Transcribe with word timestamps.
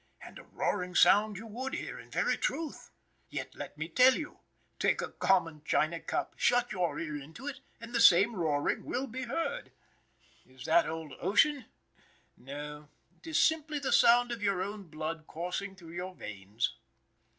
And 0.19 0.39
a 0.39 0.43
roaring 0.45 0.95
sound 0.95 1.37
you 1.37 1.45
would 1.45 1.75
hear, 1.75 1.99
in 1.99 2.09
very 2.09 2.35
truth. 2.35 2.89
Yet, 3.29 3.53
let 3.53 3.77
me 3.77 3.87
tell 3.87 4.15
you! 4.15 4.39
Take 4.79 4.99
a 4.99 5.11
common 5.11 5.61
china 5.63 5.99
cup, 5.99 6.33
shut 6.37 6.71
your 6.71 6.99
ear 6.99 7.15
into 7.21 7.45
it, 7.45 7.59
and 7.79 7.93
the 7.93 7.99
same 7.99 8.35
roaring 8.35 8.83
will 8.83 9.05
be 9.05 9.25
heard. 9.25 9.71
Is 10.47 10.65
that 10.65 10.87
old 10.89 11.13
ocean? 11.21 11.65
No, 12.35 12.89
it 13.19 13.27
is 13.27 13.39
simply 13.39 13.77
the 13.77 13.93
sound 13.93 14.31
of 14.31 14.41
your 14.41 14.63
own 14.63 14.85
blood 14.87 15.27
coursing 15.27 15.75
through 15.75 15.93
your 15.93 16.15
veins. 16.15 16.73